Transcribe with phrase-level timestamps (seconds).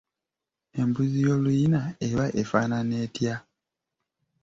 [0.79, 3.35] Embuzi ey’oluyina eba efaanana etya?